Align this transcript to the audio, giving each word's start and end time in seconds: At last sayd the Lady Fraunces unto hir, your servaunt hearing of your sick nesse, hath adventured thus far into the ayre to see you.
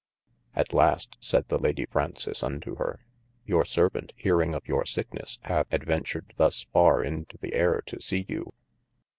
At 0.55 0.73
last 0.73 1.15
sayd 1.19 1.49
the 1.49 1.59
Lady 1.59 1.85
Fraunces 1.85 2.41
unto 2.41 2.75
hir, 2.77 3.01
your 3.45 3.63
servaunt 3.63 4.13
hearing 4.15 4.55
of 4.55 4.67
your 4.67 4.83
sick 4.83 5.13
nesse, 5.13 5.37
hath 5.43 5.71
adventured 5.71 6.33
thus 6.37 6.63
far 6.73 7.03
into 7.03 7.37
the 7.37 7.53
ayre 7.53 7.83
to 7.85 8.01
see 8.01 8.25
you. 8.27 8.51